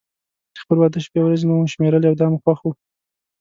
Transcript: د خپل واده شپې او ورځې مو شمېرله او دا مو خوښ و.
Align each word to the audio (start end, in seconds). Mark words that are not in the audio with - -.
د 0.53 0.57
خپل 0.63 0.77
واده 0.79 0.99
شپې 1.05 1.17
او 1.21 1.25
ورځې 1.27 1.45
مو 1.49 1.71
شمېرله 1.73 2.07
او 2.09 2.15
دا 2.19 2.27
مو 2.31 2.37
خوښ 2.43 2.59
و. 2.63 2.67